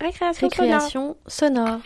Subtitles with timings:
[0.00, 1.80] Récréation, Récréation sonore.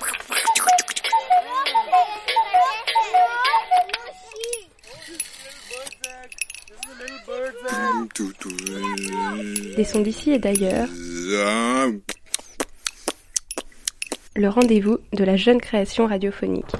[9.77, 10.88] Des sons d'ici et d'ailleurs.
[14.37, 16.74] Le rendez-vous de la jeune création radiophonique.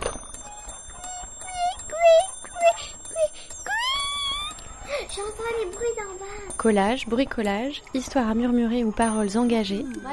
[6.61, 10.13] Collage, bricolage, histoire à murmurer ou paroles engagées Moi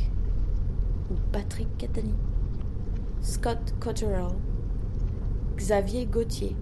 [1.10, 2.14] Ou Patrick Catani,
[3.20, 4.40] Scott Cotterell,
[5.58, 6.56] Xavier Gauthier,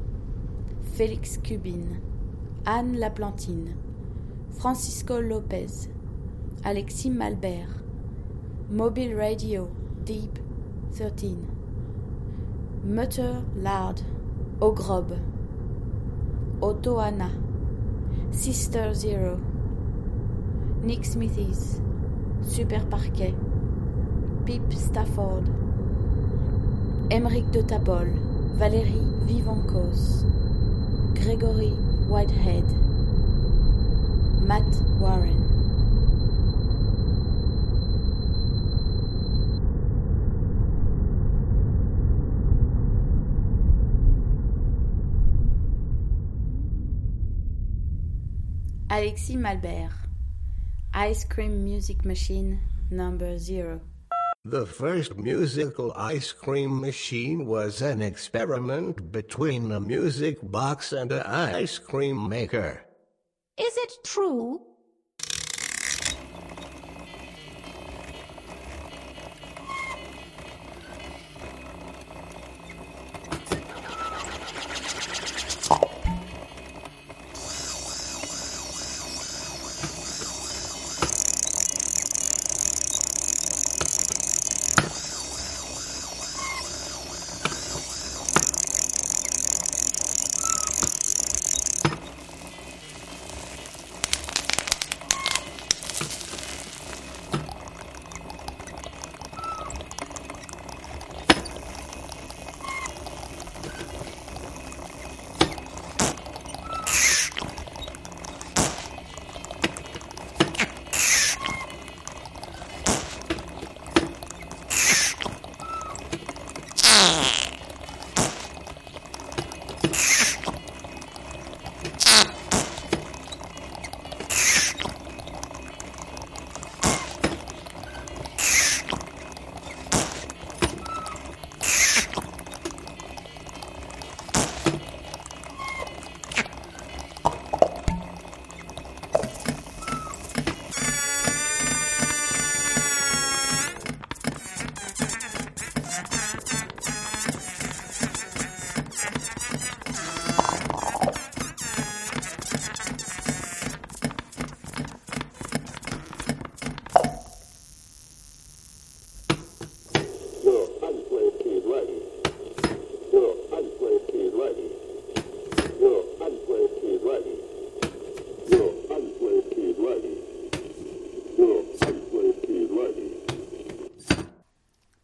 [0.95, 1.99] Félix Cubine,
[2.65, 3.75] Anne Laplantine,
[4.57, 5.89] Francisco Lopez,
[6.63, 7.67] Alexis Malbert,
[8.69, 9.69] Mobile Radio
[10.03, 10.39] Deep
[10.93, 11.47] 13,
[12.83, 14.01] Mutter Lard,
[14.59, 15.17] Ogrob,
[16.61, 17.31] Otto-Anna,
[18.31, 19.39] Sister Zero,
[20.81, 21.79] Nick Smithies,
[22.41, 23.35] Super Parquet,
[24.45, 25.47] Pip Stafford,
[27.11, 28.07] Emeric de Tabol,
[28.57, 30.25] Valérie Vivancos,
[31.13, 31.71] Gregory
[32.09, 32.65] Whitehead,
[34.41, 34.65] Matt
[34.99, 35.46] Warren.
[48.97, 49.91] Alexis Malbert,
[50.91, 52.59] Ice Cream Music Machine
[52.89, 53.79] number zero.
[54.43, 61.21] The first musical ice cream machine was an experiment between a music box and an
[61.21, 62.81] ice cream maker.
[63.59, 64.66] Is it true?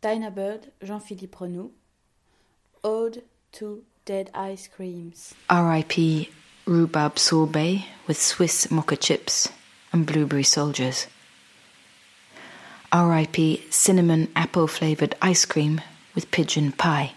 [0.04, 1.72] Dinah Bird, Jean-Philippe Renaud.
[2.84, 3.24] Ode
[3.54, 5.34] to Dead Ice Creams.
[5.50, 6.30] R.I.P.
[6.66, 9.48] rhubarb sorbet with Swiss mocha chips
[9.94, 11.08] and blueberry soldiers.
[12.94, 15.80] RIP cinnamon apple flavored ice cream
[16.16, 17.14] with pigeon pie.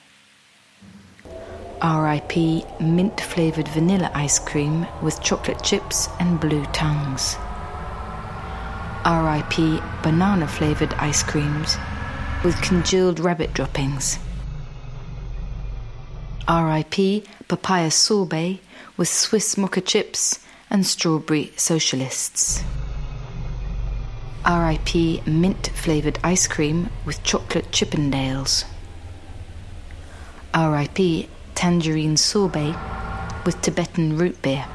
[1.82, 2.36] RIP
[2.80, 7.34] mint flavored vanilla ice cream with chocolate chips and blue tongues.
[9.04, 11.76] RIP banana flavored ice creams
[12.44, 14.18] with congealed rabbit droppings.
[16.48, 18.60] RIP papaya sorbet
[18.96, 20.38] with Swiss mocha chips
[20.70, 22.62] and strawberry socialists.
[24.46, 28.64] RIP mint flavored ice cream with chocolate chippendales.
[30.54, 32.76] RIP tangerine sorbet
[33.44, 34.66] with Tibetan root beer.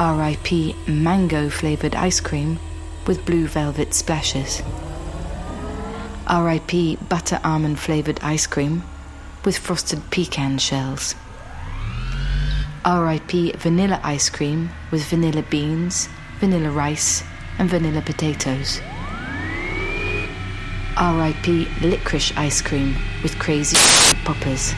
[0.00, 2.58] RIP mango flavored ice cream
[3.06, 4.60] with blue velvet splashes.
[6.28, 8.82] RIP butter almond flavored ice cream
[9.44, 11.14] with frosted pecan shells.
[12.84, 16.08] RIP vanilla ice cream with vanilla beans,
[16.40, 17.22] vanilla rice,
[17.60, 18.80] and vanilla potatoes.
[20.98, 23.76] RIP licorice ice cream with crazy
[24.24, 24.74] poppers.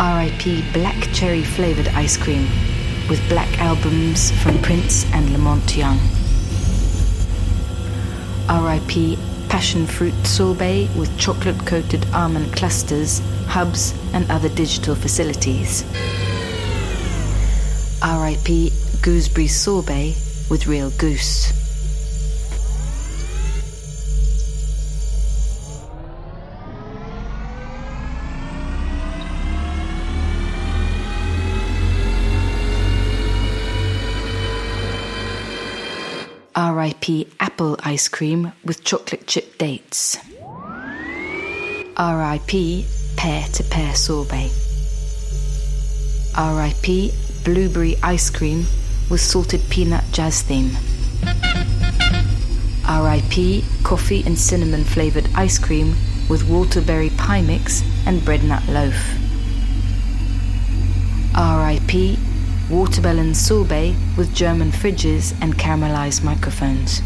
[0.00, 2.48] RIP black cherry flavored ice cream
[3.10, 5.98] with black albums from Prince and Lamont Young.
[8.48, 9.18] RIP
[9.50, 15.84] passion fruit sorbet with chocolate coated almond clusters, hubs, and other digital facilities.
[18.02, 20.16] RIP gooseberry sorbet
[20.48, 21.59] with real goose.
[36.56, 40.18] RIP apple ice cream with chocolate chip dates.
[41.96, 42.84] RIP
[43.16, 44.50] pear to pear sorbet.
[46.36, 47.12] RIP
[47.44, 48.66] blueberry ice cream
[49.08, 50.70] with salted peanut jazz theme.
[52.88, 55.94] RIP coffee and cinnamon flavored ice cream
[56.28, 58.96] with waterberry pie mix and bread nut loaf.
[61.36, 62.18] RIP
[62.70, 67.02] watermelon sorbet with German fridges and caramelized microphones.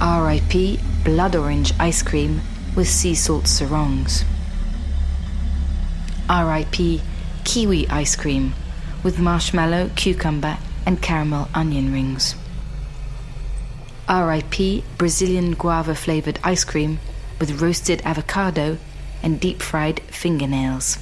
[0.00, 2.42] RIP blood orange ice cream
[2.76, 4.24] with sea salt sarongs.
[6.28, 7.00] RIP
[7.44, 8.52] kiwi ice cream
[9.02, 12.34] with marshmallow, cucumber, and caramel onion rings.
[14.10, 16.98] RIP Brazilian guava flavored ice cream
[17.40, 18.76] with roasted avocado
[19.22, 20.98] and deep fried fingernails.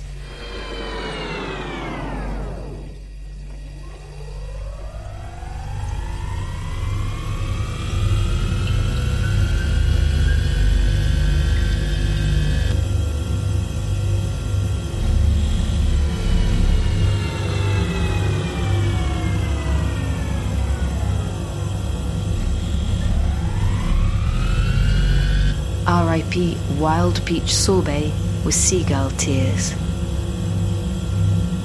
[26.78, 28.12] Wild Peach Sorbet
[28.44, 29.74] with Seagull Tears.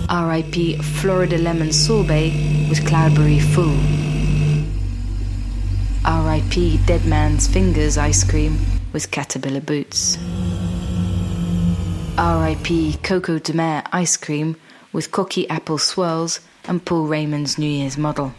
[0.07, 3.75] RIP Florida Lemon Sorbet with Cloudberry Fool.
[6.05, 8.59] RIP Dead Man's Fingers Ice Cream
[8.93, 10.17] with Caterpillar Boots.
[12.17, 14.55] RIP Coco de Mer Ice Cream
[14.93, 18.33] with Cocky Apple Swirls and Paul Raymond's New Year's Model.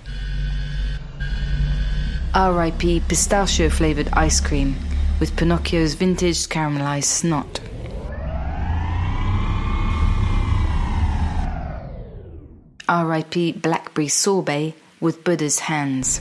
[2.35, 4.77] RIP Pistachio Flavored Ice Cream
[5.21, 7.61] with Pinocchio's vintage caramelized snot.
[12.89, 16.21] RIP Blackberry Sorbet with Buddha's hands.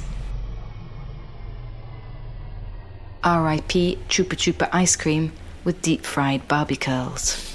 [3.25, 5.31] RIP Chupa Chupa ice cream
[5.63, 7.48] with deep fried Barbie curls.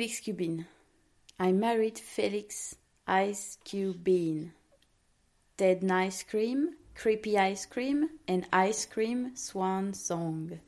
[0.00, 0.64] Felix Cubin.
[1.38, 2.74] I married Felix
[3.06, 4.54] Ice Cube Bean.
[5.58, 10.58] Dead Ice Cream, Creepy Ice Cream, and Ice Cream Swan Song.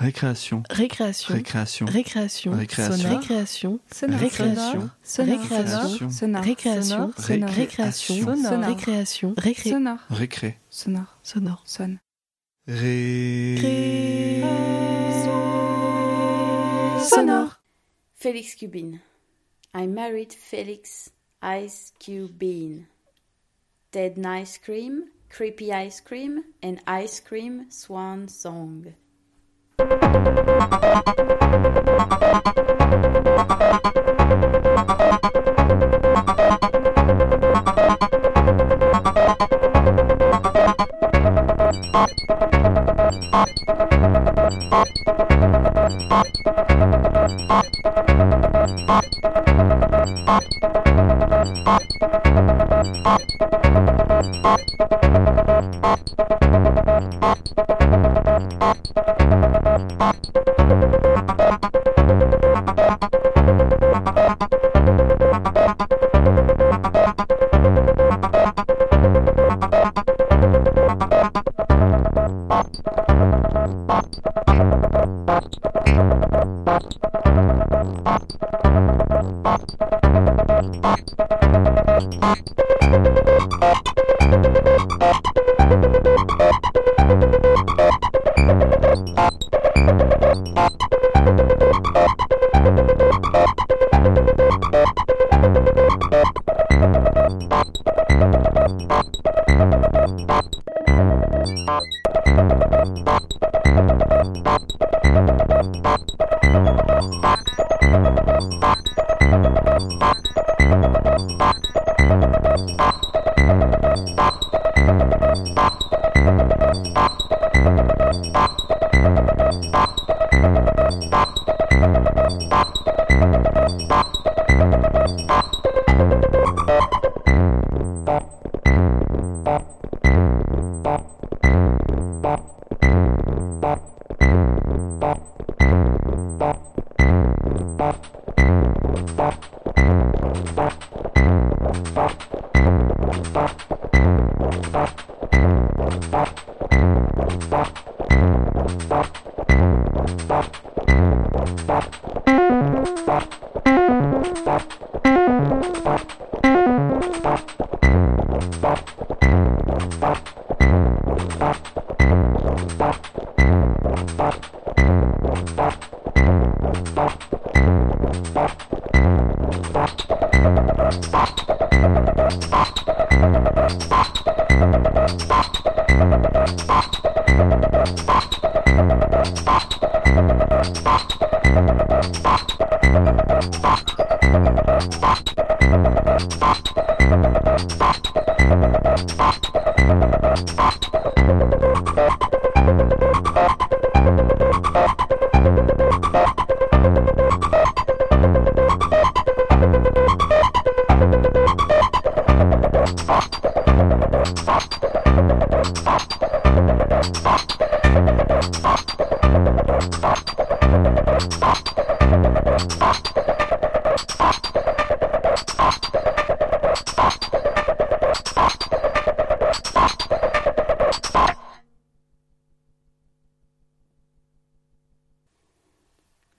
[0.00, 0.62] Récréation.
[0.70, 1.34] Récréation.
[1.34, 1.84] Récréation.
[1.84, 2.52] Récréation.
[2.52, 3.10] Récréation.
[3.10, 3.80] Récréation.
[3.92, 4.18] Sonore.
[4.18, 4.90] Récréation.
[5.02, 5.30] Sonore.
[5.30, 6.10] Récréation.
[6.10, 6.42] Sonore.
[6.42, 7.12] Récréation.
[7.12, 7.50] Sonore.
[7.50, 8.24] Récréation.
[8.24, 8.64] Sonore.
[8.64, 9.34] Récréation.
[9.36, 9.70] Récré.
[9.70, 9.98] Sonore.
[10.08, 10.58] Récré.
[10.70, 11.18] Sonore.
[11.22, 11.62] Sonore.
[11.66, 11.98] Sonne.
[12.66, 14.40] Ré.
[17.02, 17.60] Sonore.
[18.16, 19.00] Félix Cubin.
[19.74, 21.10] I married Felix
[21.42, 22.86] Ice Cubin.
[23.92, 28.94] Dead Ice Cream, Creepy Ice Cream, and Ice Cream Swan Song.
[29.80, 30.02] Thank
[33.94, 33.99] you.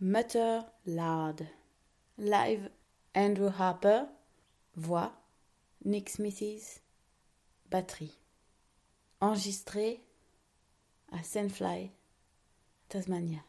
[0.03, 1.47] Mutter Loud.
[2.17, 2.69] Live
[3.15, 4.07] Andrew Harper.
[4.75, 5.09] Voix
[5.83, 6.79] Nick Smithies.
[7.71, 8.19] Batterie.
[9.21, 10.03] Enregistré
[11.13, 11.89] à Sandfly,
[12.89, 13.39] Tasmania.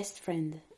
[0.00, 0.69] Best friend.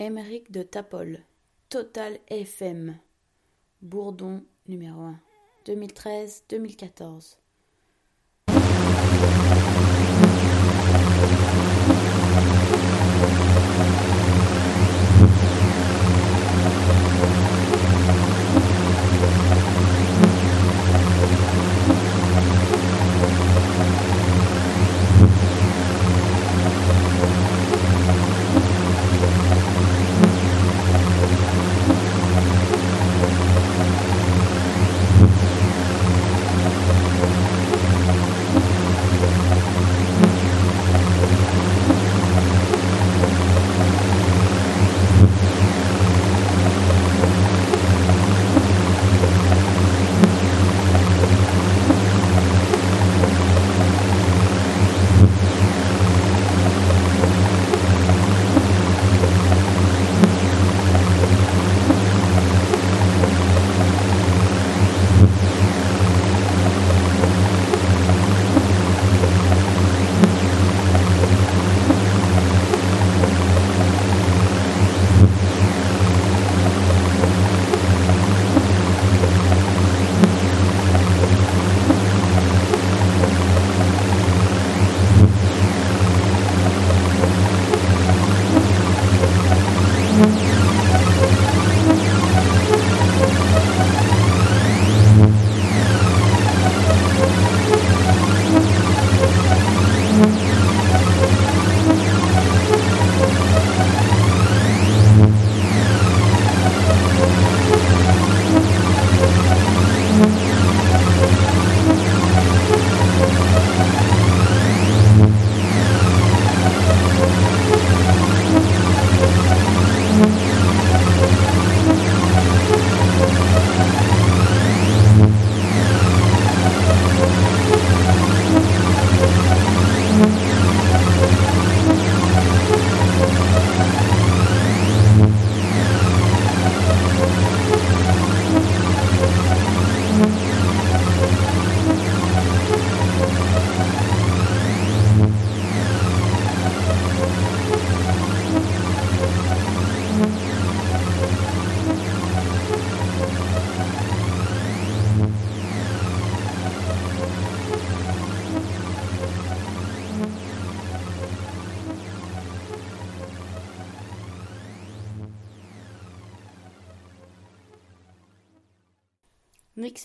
[0.00, 1.24] Émeric de Tapol,
[1.68, 2.96] Total FM,
[3.82, 5.20] Bourdon numéro 1,
[5.66, 7.38] 2013-2014.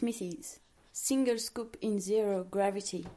[0.03, 0.59] Smithies,
[0.91, 3.07] Single Scoop in Zero Gravity.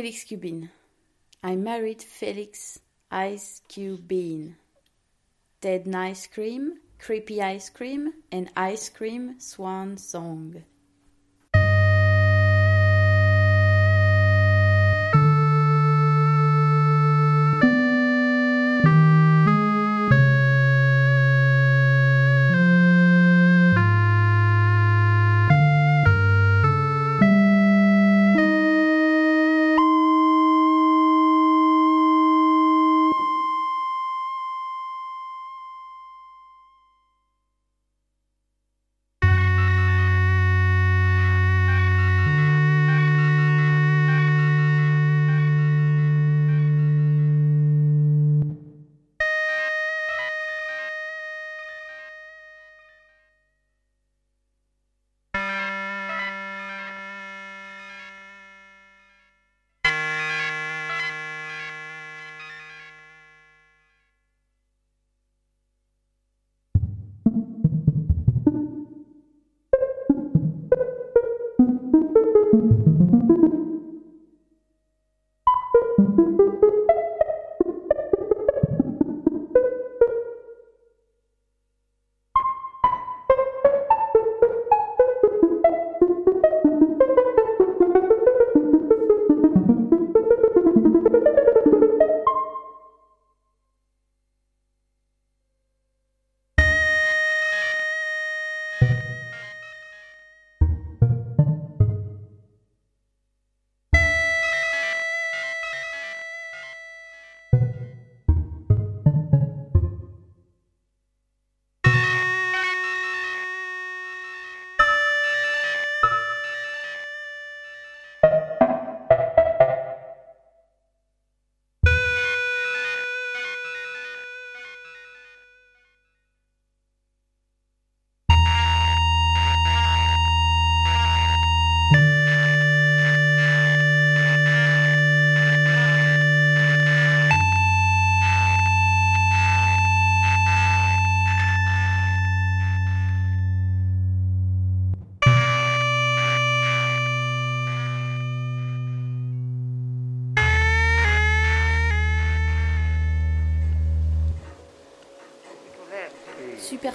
[0.00, 0.70] Felix Cubin.
[1.42, 2.80] I married Felix
[3.10, 4.56] Ice Cube Bean.
[5.60, 10.64] Dead Nice Cream, Creepy Ice Cream, and Ice Cream Swan Song.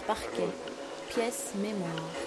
[0.08, 0.50] Parquet,
[1.10, 2.25] pièce mémoire.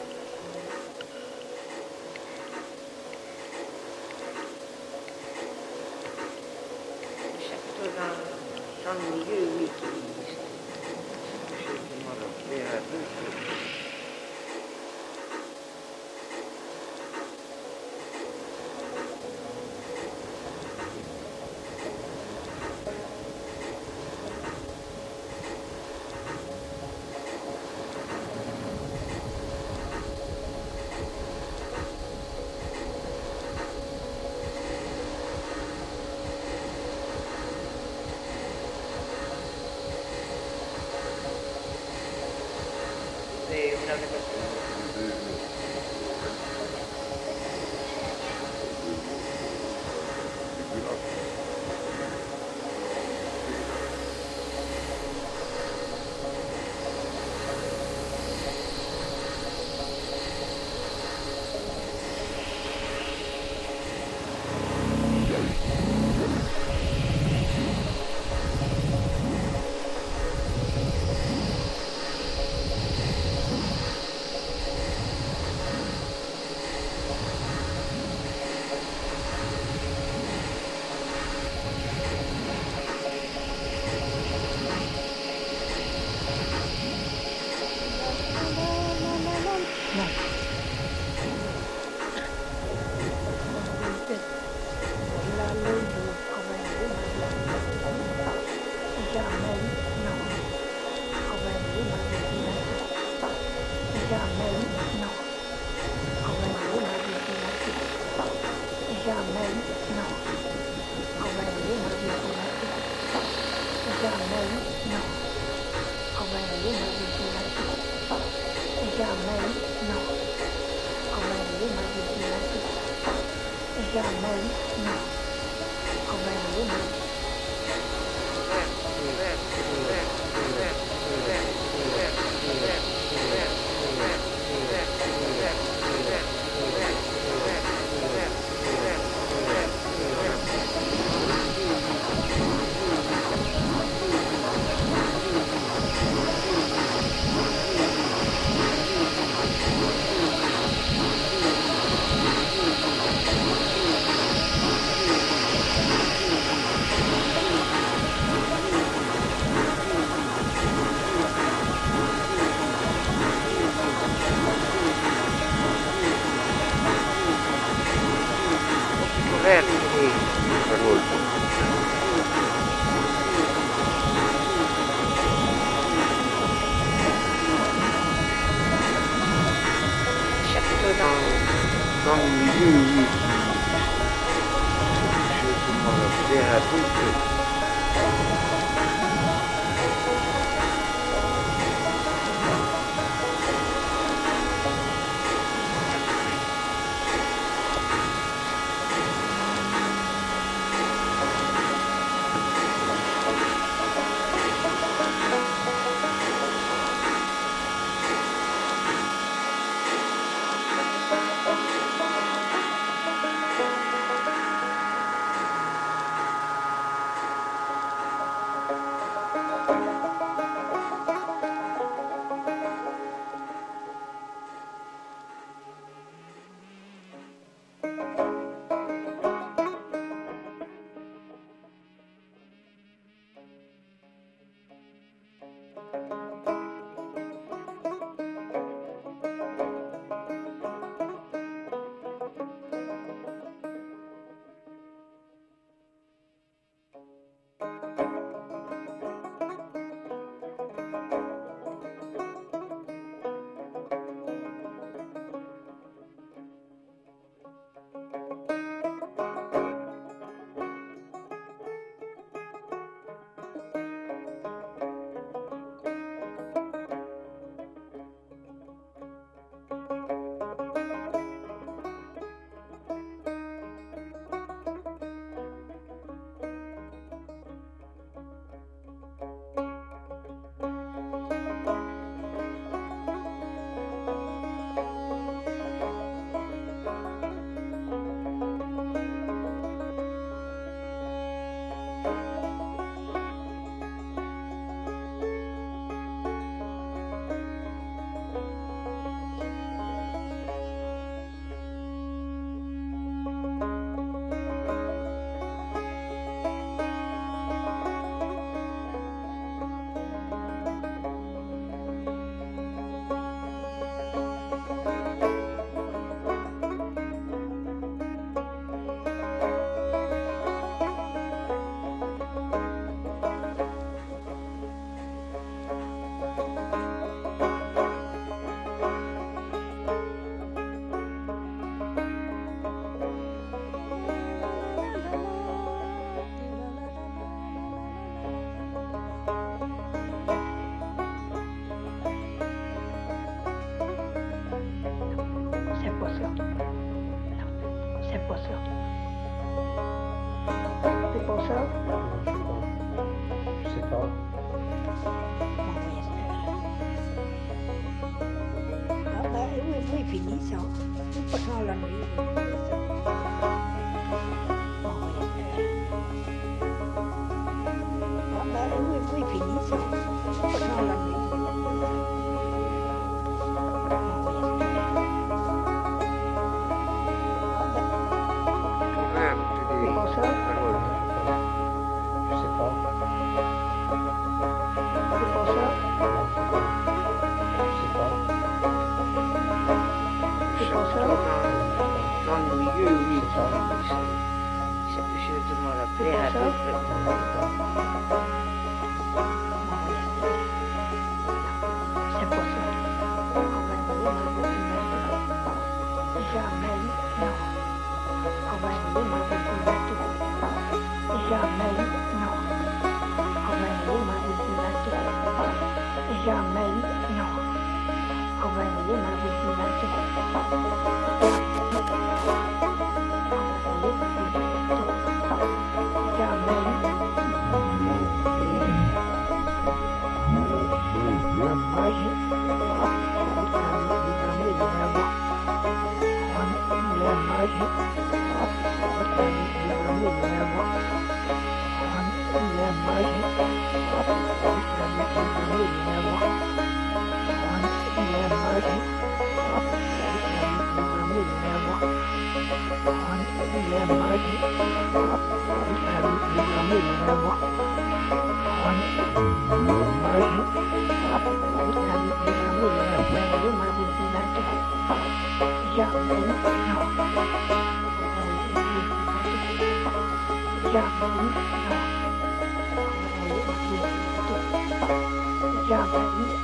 [475.90, 476.37] happen.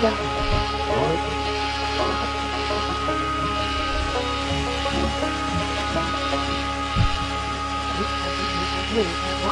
[0.00, 0.28] Yeah.
[8.90, 9.44] 六五三六，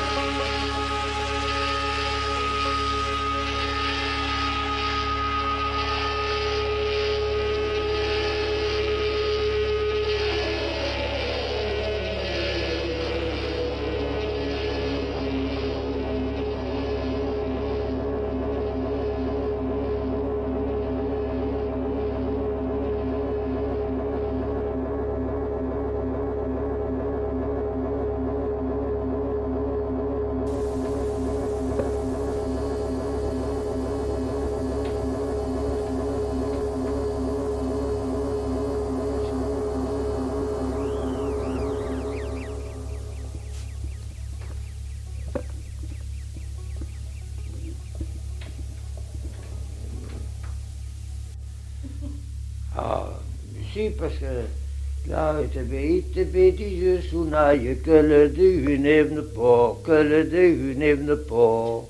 [53.88, 60.96] Parce que là, te dit je sounaille, que le Dieu ne pas, que le Dieu
[60.96, 61.86] ne pas.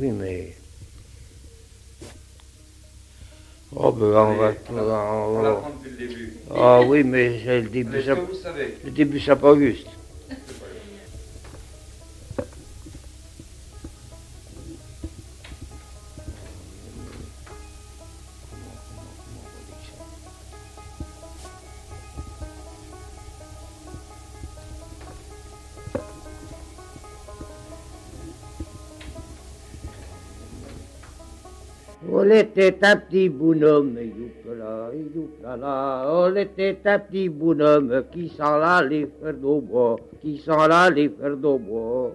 [0.00, 0.54] Oui, mais.
[3.74, 4.54] Oh, ben, on va.
[4.68, 6.32] On va prendre depuis le début.
[6.54, 7.96] Ah oui, mais c'est le début.
[7.96, 9.86] Est-ce que vous savez Le début, c'est pas juste.
[32.68, 39.34] Était un petit bonhomme, youpla, youpla, on était un petit bonhomme qui s'en allait faire
[39.34, 42.12] bois, qui s'en allait faire bois.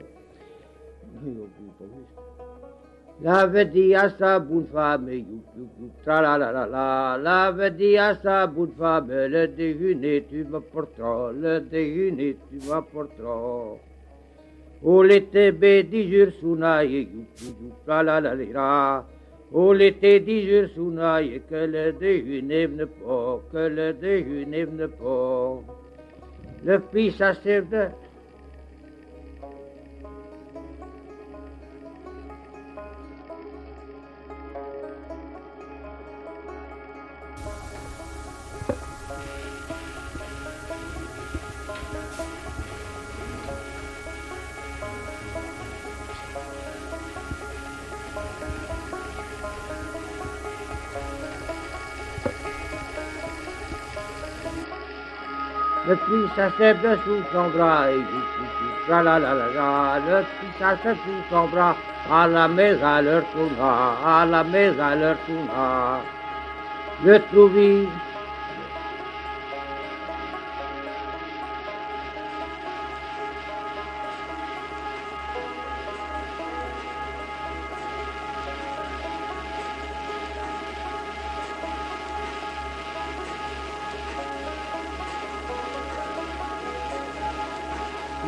[3.22, 5.26] L'avait dit à sa bonne femme, youp,
[5.58, 10.26] youp, youp, tra la la la la, l'avait dit à sa bonne femme, le déjeuner
[10.30, 13.78] tu m'apporteras, le déjeuner tu m'apporteras.
[14.84, 15.52] On était
[15.84, 19.06] dix jours sous naïe, youp, youp, la la la la.
[19.54, 25.62] L'été jours sous naïe, que le déjeuner ne pas, que le déjeuner ne pas.
[26.66, 27.34] Le fils a
[55.88, 58.04] Le fils s'achève de sous son bras et
[58.90, 60.00] la la la la.
[60.06, 61.78] Le fils s'achève sous son bras.
[62.12, 63.96] À la maison, à leur tourna.
[64.06, 66.02] À la maison, à leur tourna.
[67.06, 67.88] Le trouvis.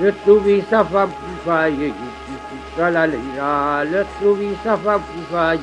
[0.02, 1.94] Le trouvis sa femme poufaille,
[2.78, 5.60] le trouvis sa femme poufaille,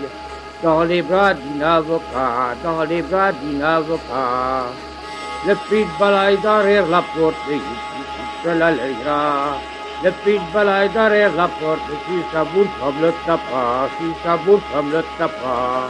[0.63, 4.67] dans les bras d'un avocat, dans les bras d'un avocat.
[5.47, 7.35] Le prix de derrière la porte,
[10.05, 14.61] Le pied de derrière la porte, si ça boule comme le tapas, si ça boule
[14.71, 15.89] comme le tapas.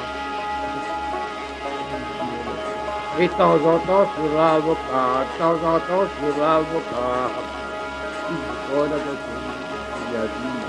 [3.19, 7.66] Et de temps en temps sur l'avocat, de temps en temps sur l'avocat.
[8.69, 9.37] Agora você
[10.11, 10.67] viadinho.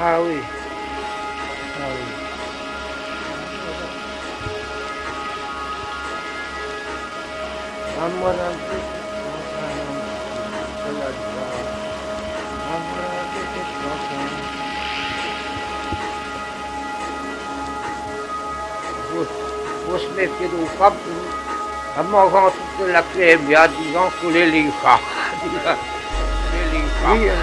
[0.00, 0.42] Ah, oui.
[1.78, 2.22] Ah, oui.
[8.02, 9.02] Amor, amor.
[19.88, 21.32] Most még kidúl kaptunk,
[21.96, 25.21] a magát tudtól a krémját, az ankulé lifák.
[25.42, 27.34] Delinquia.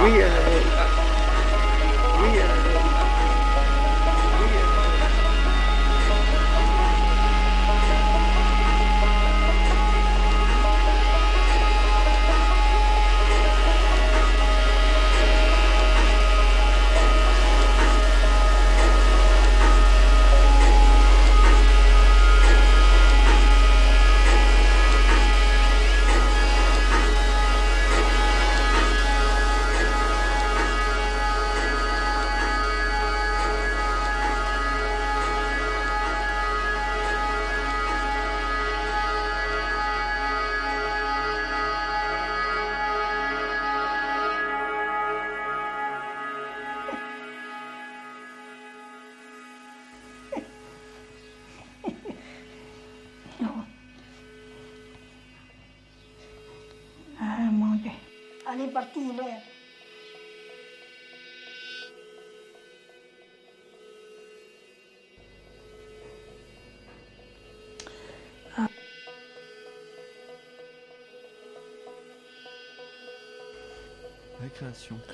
[0.00, 0.85] Delinquia.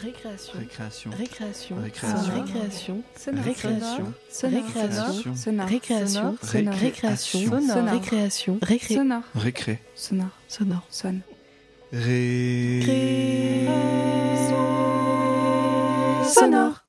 [0.00, 0.52] Récréation.
[0.60, 1.10] Récréation.
[1.10, 1.76] Récréation.
[1.76, 1.76] Récréation.
[2.32, 3.04] Récréation.
[3.42, 4.14] Récréation.
[4.28, 4.64] Sonore.
[4.68, 5.36] Récréation.
[5.36, 5.66] Sonore.
[5.66, 5.66] Récréation.
[5.66, 5.68] Sonore.
[5.68, 6.36] Récréation.
[6.42, 6.74] Sonore.
[6.74, 7.40] Récréation.
[7.50, 7.92] Sonore.
[7.92, 8.58] Récréation.
[8.62, 8.94] Récré.
[8.94, 9.22] Sonore.
[9.34, 9.78] Récré.
[9.94, 10.28] Sonore.
[10.48, 10.86] Sonore.
[10.90, 11.20] Sonne.
[11.92, 12.80] Ré.
[16.26, 16.80] Sonore.